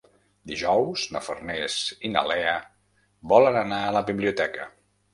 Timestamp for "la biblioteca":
4.01-4.71